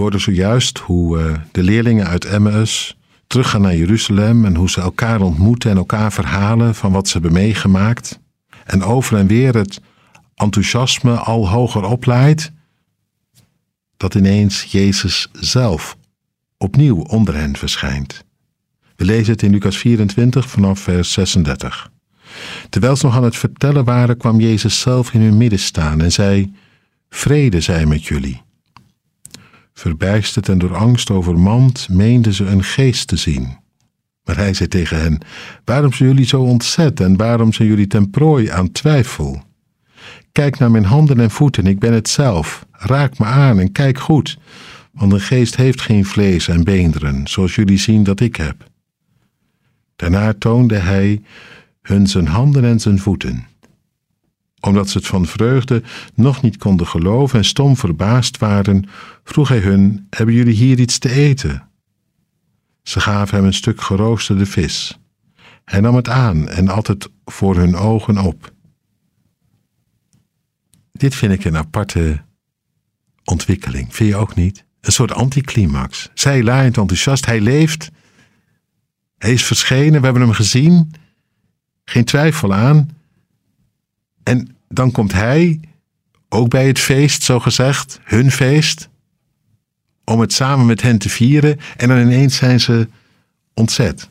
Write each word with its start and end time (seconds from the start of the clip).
hoorden 0.00 0.20
zojuist 0.20 0.78
hoe 0.78 1.18
eh, 1.18 1.34
de 1.52 1.62
leerlingen 1.62 2.06
uit 2.06 2.24
Emmaus 2.24 2.96
teruggaan 3.26 3.60
naar 3.60 3.76
Jeruzalem 3.76 4.44
en 4.44 4.56
hoe 4.56 4.70
ze 4.70 4.80
elkaar 4.80 5.20
ontmoeten 5.20 5.70
en 5.70 5.76
elkaar 5.76 6.12
verhalen 6.12 6.74
van 6.74 6.92
wat 6.92 7.08
ze 7.08 7.12
hebben 7.12 7.32
meegemaakt. 7.32 8.20
En 8.64 8.82
over 8.82 9.18
en 9.18 9.26
weer 9.26 9.54
het 9.54 9.80
enthousiasme 10.34 11.16
al 11.16 11.48
hoger 11.48 11.84
opleidt, 11.84 12.52
dat 13.96 14.14
ineens 14.14 14.62
Jezus 14.62 15.28
zelf 15.32 15.96
opnieuw 16.56 17.00
onder 17.02 17.34
hen 17.34 17.56
verschijnt. 17.56 18.24
We 18.96 19.04
lezen 19.04 19.32
het 19.32 19.42
in 19.42 19.50
Lucas 19.50 19.76
24 19.76 20.50
vanaf 20.50 20.80
vers 20.80 21.12
36. 21.12 21.90
Terwijl 22.68 22.96
ze 22.96 23.06
nog 23.06 23.16
aan 23.16 23.24
het 23.24 23.36
vertellen 23.36 23.84
waren, 23.84 24.16
kwam 24.16 24.40
Jezus 24.40 24.80
zelf 24.80 25.14
in 25.14 25.20
hun 25.20 25.36
midden 25.36 25.58
staan 25.58 26.00
en 26.00 26.12
zei: 26.12 26.54
Vrede 27.08 27.60
zij 27.60 27.86
met 27.86 28.06
jullie. 28.06 28.42
Verbijsterd 29.80 30.48
en 30.48 30.58
door 30.58 30.76
angst 30.76 31.10
overmand, 31.10 31.88
meenden 31.88 32.32
ze 32.32 32.44
een 32.44 32.64
geest 32.64 33.08
te 33.08 33.16
zien. 33.16 33.56
Maar 34.24 34.36
hij 34.36 34.54
zei 34.54 34.68
tegen 34.68 35.00
hen: 35.00 35.18
Waarom 35.64 35.92
zijn 35.92 36.08
jullie 36.08 36.26
zo 36.26 36.40
ontzet 36.40 37.00
en 37.00 37.16
waarom 37.16 37.52
zijn 37.52 37.68
jullie 37.68 37.86
ten 37.86 38.10
prooi 38.10 38.48
aan 38.48 38.72
twijfel? 38.72 39.42
Kijk 40.32 40.58
naar 40.58 40.70
mijn 40.70 40.84
handen 40.84 41.20
en 41.20 41.30
voeten, 41.30 41.66
ik 41.66 41.78
ben 41.78 41.92
het 41.92 42.08
zelf. 42.08 42.66
Raak 42.72 43.18
me 43.18 43.24
aan 43.24 43.58
en 43.58 43.72
kijk 43.72 43.98
goed, 43.98 44.38
want 44.92 45.12
een 45.12 45.20
geest 45.20 45.56
heeft 45.56 45.80
geen 45.80 46.04
vlees 46.04 46.48
en 46.48 46.64
beenderen, 46.64 47.28
zoals 47.28 47.54
jullie 47.54 47.78
zien 47.78 48.02
dat 48.02 48.20
ik 48.20 48.36
heb. 48.36 48.68
Daarna 49.96 50.34
toonde 50.38 50.76
hij 50.76 51.22
hun 51.82 52.06
zijn 52.06 52.26
handen 52.26 52.64
en 52.64 52.80
zijn 52.80 52.98
voeten. 52.98 53.49
Omdat 54.60 54.88
ze 54.88 54.98
het 54.98 55.06
van 55.06 55.26
vreugde 55.26 55.82
nog 56.14 56.42
niet 56.42 56.56
konden 56.56 56.86
geloven 56.86 57.38
en 57.38 57.44
stom 57.44 57.76
verbaasd 57.76 58.38
waren, 58.38 58.88
vroeg 59.24 59.48
hij 59.48 59.58
hun: 59.58 60.06
Hebben 60.10 60.34
jullie 60.34 60.54
hier 60.54 60.78
iets 60.78 60.98
te 60.98 61.10
eten? 61.10 61.68
Ze 62.82 63.00
gaven 63.00 63.36
hem 63.36 63.46
een 63.46 63.54
stuk 63.54 63.80
geroosterde 63.80 64.46
vis. 64.46 64.98
Hij 65.64 65.80
nam 65.80 65.94
het 65.94 66.08
aan 66.08 66.48
en 66.48 66.68
at 66.68 66.86
het 66.86 67.10
voor 67.24 67.56
hun 67.56 67.76
ogen 67.76 68.18
op. 68.18 68.52
Dit 70.92 71.14
vind 71.14 71.32
ik 71.32 71.44
een 71.44 71.56
aparte 71.56 72.24
ontwikkeling. 73.24 73.94
Vind 73.94 74.08
je 74.08 74.16
ook 74.16 74.34
niet? 74.34 74.64
Een 74.80 74.92
soort 74.92 75.12
anticlimax. 75.12 76.10
Zij 76.14 76.42
laaiend 76.42 76.76
enthousiast, 76.76 77.26
hij 77.26 77.40
leeft. 77.40 77.90
Hij 79.18 79.32
is 79.32 79.44
verschenen, 79.44 79.98
we 79.98 80.04
hebben 80.04 80.22
hem 80.22 80.32
gezien. 80.32 80.92
Geen 81.84 82.04
twijfel 82.04 82.54
aan. 82.54 82.99
En 84.22 84.56
dan 84.68 84.90
komt 84.90 85.12
hij, 85.12 85.60
ook 86.28 86.48
bij 86.48 86.66
het 86.66 86.78
feest, 86.78 87.22
zo 87.22 87.40
gezegd, 87.40 88.00
hun 88.02 88.30
feest, 88.30 88.88
om 90.04 90.20
het 90.20 90.32
samen 90.32 90.66
met 90.66 90.82
hen 90.82 90.98
te 90.98 91.08
vieren. 91.08 91.58
En 91.76 91.88
dan 91.88 91.98
ineens 91.98 92.36
zijn 92.36 92.60
ze 92.60 92.88
ontzet. 93.54 94.10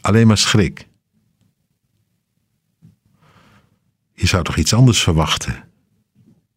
Alleen 0.00 0.26
maar 0.26 0.38
schrik. 0.38 0.86
Je 4.14 4.26
zou 4.26 4.44
toch 4.44 4.56
iets 4.56 4.74
anders 4.74 5.02
verwachten? 5.02 5.64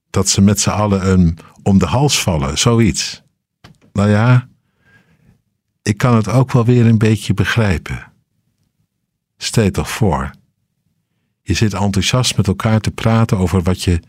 Dat 0.10 0.30
ze 0.30 0.42
met 0.42 0.60
z'n 0.60 0.70
allen 0.70 1.10
een 1.10 1.38
om 1.64 1.78
de 1.78 1.86
hals 1.86 2.22
vallen, 2.22 2.58
zoiets. 2.58 3.24
Nou 3.94 4.10
ja, 4.10 4.50
ik 5.82 5.98
kan 5.98 6.16
het 6.16 6.28
ook 6.28 6.52
wel 6.52 6.66
weer 6.66 6.86
een 6.86 6.98
beetje 6.98 7.34
begrijpen. 7.34 8.12
Toch 9.72 9.90
voor. 9.90 10.32
Je 11.42 11.54
zit 11.54 11.74
enthousiast 11.74 12.38
met 12.38 12.48
elkaar 12.48 12.80
te 12.80 12.92
praten 12.92 13.38
over 13.38 13.62
wat 13.62 13.84
je 13.84 14.00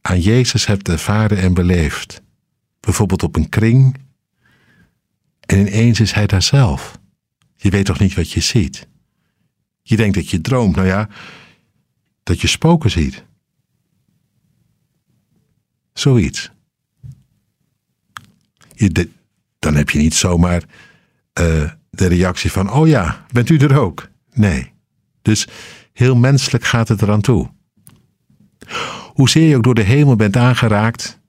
aan 0.00 0.20
Jezus 0.20 0.66
hebt 0.66 0.88
ervaren 0.88 1.38
en 1.38 1.54
beleefd. 1.54 2.22
Bijvoorbeeld 2.80 3.22
op 3.22 3.36
een 3.36 3.48
kring. 3.48 3.96
En 5.40 5.58
ineens 5.58 6.00
is 6.00 6.12
hij 6.12 6.26
daar 6.26 6.42
zelf. 6.42 6.98
Je 7.56 7.70
weet 7.70 7.84
toch 7.84 7.98
niet 7.98 8.14
wat 8.14 8.30
je 8.30 8.40
ziet? 8.40 8.88
Je 9.82 9.96
denkt 9.96 10.14
dat 10.14 10.30
je 10.30 10.40
droomt, 10.40 10.76
nou 10.76 10.86
ja, 10.86 11.08
dat 12.22 12.40
je 12.40 12.46
spoken 12.46 12.90
ziet. 12.90 13.24
Zoiets. 15.92 16.50
Je, 18.74 19.10
dan 19.58 19.74
heb 19.74 19.90
je 19.90 19.98
niet 19.98 20.14
zomaar 20.14 20.62
uh, 21.40 21.70
de 21.90 22.06
reactie 22.06 22.52
van: 22.52 22.70
Oh 22.70 22.88
ja, 22.88 23.26
bent 23.32 23.50
u 23.50 23.56
er 23.58 23.78
ook? 23.78 24.08
Nee. 24.36 24.72
Dus 25.22 25.48
heel 25.92 26.16
menselijk 26.16 26.64
gaat 26.64 26.88
het 26.88 27.02
eraan 27.02 27.20
toe. 27.20 27.50
Hoezeer 29.12 29.48
je 29.48 29.56
ook 29.56 29.62
door 29.62 29.74
de 29.74 29.82
hemel 29.82 30.16
bent 30.16 30.36
aangeraakt, 30.36 31.20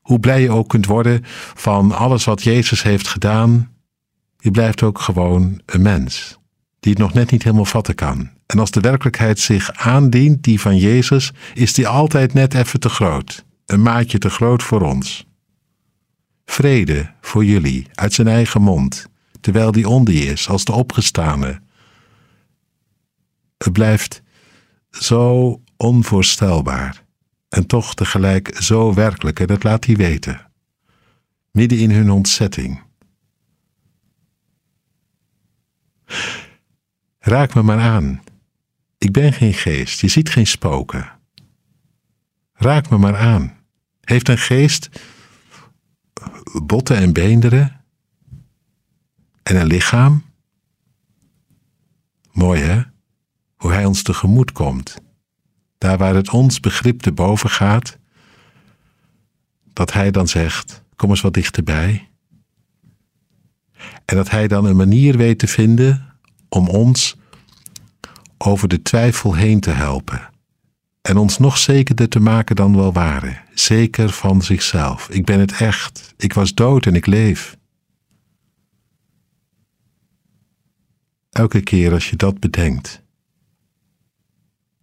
hoe 0.00 0.20
blij 0.20 0.42
je 0.42 0.50
ook 0.50 0.68
kunt 0.68 0.86
worden 0.86 1.20
van 1.54 1.92
alles 1.92 2.24
wat 2.24 2.42
Jezus 2.42 2.82
heeft 2.82 3.08
gedaan, 3.08 3.70
je 4.38 4.50
blijft 4.50 4.82
ook 4.82 4.98
gewoon 4.98 5.60
een 5.66 5.82
mens 5.82 6.38
die 6.86 6.94
het 6.94 7.04
nog 7.04 7.14
net 7.14 7.30
niet 7.30 7.42
helemaal 7.42 7.64
vatten 7.64 7.94
kan. 7.94 8.30
En 8.46 8.58
als 8.58 8.70
de 8.70 8.80
werkelijkheid 8.80 9.38
zich 9.38 9.72
aandient, 9.72 10.42
die 10.42 10.60
van 10.60 10.76
Jezus, 10.76 11.32
is 11.54 11.72
die 11.72 11.88
altijd 11.88 12.34
net 12.34 12.54
even 12.54 12.80
te 12.80 12.88
groot. 12.88 13.44
Een 13.66 13.82
maatje 13.82 14.18
te 14.18 14.30
groot 14.30 14.62
voor 14.62 14.80
ons. 14.80 15.26
Vrede 16.44 17.10
voor 17.20 17.44
jullie 17.44 17.86
uit 17.94 18.12
zijn 18.12 18.28
eigen 18.28 18.62
mond, 18.62 19.06
terwijl 19.40 19.72
die 19.72 19.88
onder 19.88 20.30
is 20.30 20.48
als 20.48 20.64
de 20.64 20.72
opgestane. 20.72 21.60
Het 23.56 23.72
blijft 23.72 24.22
zo 24.90 25.60
onvoorstelbaar 25.76 27.04
en 27.48 27.66
toch 27.66 27.94
tegelijk 27.94 28.56
zo 28.62 28.94
werkelijk 28.94 29.40
en 29.40 29.46
dat 29.46 29.62
laat 29.62 29.84
hij 29.84 29.96
weten. 29.96 30.50
Midden 31.50 31.78
in 31.78 31.90
hun 31.90 32.10
ontzetting. 32.10 32.82
Raak 37.18 37.54
me 37.54 37.62
maar 37.62 37.80
aan. 37.80 38.22
Ik 38.98 39.12
ben 39.12 39.32
geen 39.32 39.54
geest, 39.54 40.00
je 40.00 40.08
ziet 40.08 40.28
geen 40.28 40.46
spoken. 40.46 41.12
Raak 42.52 42.90
me 42.90 42.98
maar 42.98 43.16
aan. 43.16 43.58
Heeft 44.00 44.28
een 44.28 44.38
geest 44.38 45.00
botten 46.62 46.96
en 46.96 47.12
beenderen 47.12 47.84
en 49.42 49.56
een 49.56 49.66
lichaam? 49.66 50.24
Mooi 52.32 52.60
hè? 52.62 52.82
Hoe 53.56 53.72
hij 53.72 53.84
ons 53.84 54.02
tegemoet 54.02 54.52
komt. 54.52 54.96
Daar 55.78 55.98
waar 55.98 56.14
het 56.14 56.30
ons 56.30 56.60
begrip 56.60 57.00
te 57.00 57.12
boven 57.12 57.50
gaat, 57.50 57.98
dat 59.72 59.92
hij 59.92 60.10
dan 60.10 60.28
zegt: 60.28 60.82
Kom 60.96 61.10
eens 61.10 61.20
wat 61.20 61.34
dichterbij. 61.34 62.08
En 64.04 64.16
dat 64.16 64.30
hij 64.30 64.48
dan 64.48 64.64
een 64.64 64.76
manier 64.76 65.16
weet 65.16 65.38
te 65.38 65.46
vinden 65.46 66.14
om 66.48 66.68
ons 66.68 67.16
over 68.38 68.68
de 68.68 68.82
twijfel 68.82 69.34
heen 69.34 69.60
te 69.60 69.70
helpen 69.70 70.34
en 71.06 71.16
ons 71.16 71.38
nog 71.38 71.58
zekerder 71.58 72.08
te 72.08 72.20
maken 72.20 72.56
dan 72.56 72.76
we 72.76 72.92
waren, 72.92 73.42
zeker 73.54 74.10
van 74.10 74.42
zichzelf. 74.42 75.08
Ik 75.10 75.24
ben 75.24 75.40
het 75.40 75.52
echt, 75.52 76.14
ik 76.16 76.32
was 76.32 76.54
dood 76.54 76.86
en 76.86 76.94
ik 76.94 77.06
leef. 77.06 77.56
Elke 81.30 81.60
keer 81.60 81.92
als 81.92 82.10
je 82.10 82.16
dat 82.16 82.40
bedenkt, 82.40 83.02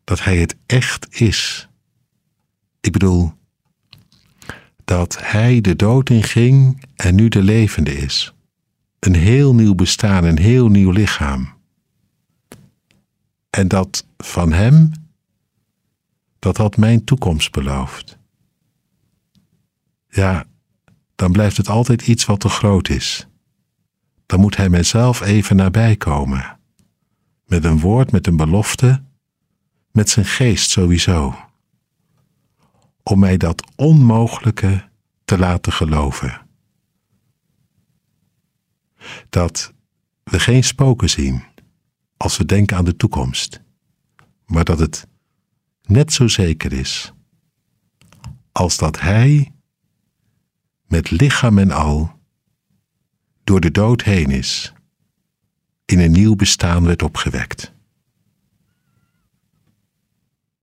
dat 0.03 0.23
Hij 0.23 0.37
het 0.37 0.55
echt 0.65 1.19
is. 1.21 1.69
Ik 2.79 2.91
bedoel, 2.91 3.33
dat 4.85 5.17
Hij 5.21 5.61
de 5.61 5.75
dood 5.75 6.09
inging 6.09 6.85
en 6.95 7.15
nu 7.15 7.27
de 7.27 7.43
levende 7.43 7.97
is. 7.97 8.33
Een 8.99 9.15
heel 9.15 9.55
nieuw 9.55 9.75
bestaan, 9.75 10.23
een 10.23 10.39
heel 10.39 10.67
nieuw 10.67 10.91
lichaam. 10.91 11.53
En 13.49 13.67
dat 13.67 14.05
van 14.17 14.51
Hem 14.51 14.91
dat 16.43 16.57
had 16.57 16.77
mijn 16.77 17.03
toekomst 17.03 17.51
beloofd. 17.51 18.17
Ja, 20.09 20.45
dan 21.15 21.31
blijft 21.31 21.57
het 21.57 21.69
altijd 21.69 22.07
iets 22.07 22.25
wat 22.25 22.39
te 22.39 22.49
groot 22.49 22.89
is. 22.89 23.27
Dan 24.25 24.39
moet 24.39 24.57
hij 24.57 24.69
mijzelf 24.69 25.21
even 25.21 25.55
nabij 25.55 25.95
komen. 25.95 26.59
Met 27.45 27.63
een 27.63 27.79
woord, 27.79 28.11
met 28.11 28.27
een 28.27 28.37
belofte, 28.37 29.03
met 29.93 30.09
zijn 30.09 30.25
geest 30.25 30.69
sowieso. 30.69 31.35
Om 33.03 33.19
mij 33.19 33.37
dat 33.37 33.71
onmogelijke 33.75 34.89
te 35.25 35.37
laten 35.37 35.73
geloven. 35.73 36.41
Dat 39.29 39.73
we 40.23 40.39
geen 40.39 40.63
spoken 40.63 41.09
zien 41.09 41.43
als 42.17 42.37
we 42.37 42.45
denken 42.45 42.77
aan 42.77 42.85
de 42.85 42.95
toekomst, 42.95 43.61
maar 44.45 44.63
dat 44.63 44.79
het 44.79 45.07
net 45.83 46.13
zo 46.13 46.27
zeker 46.27 46.73
is 46.73 47.13
als 48.51 48.77
dat 48.77 48.99
Hij 48.99 49.51
met 50.87 51.11
lichaam 51.11 51.57
en 51.57 51.71
al 51.71 52.19
door 53.43 53.59
de 53.59 53.71
dood 53.71 54.03
heen 54.03 54.29
is, 54.29 54.73
in 55.85 55.99
een 55.99 56.11
nieuw 56.11 56.35
bestaan 56.35 56.83
werd 56.83 57.01
opgewekt. 57.01 57.72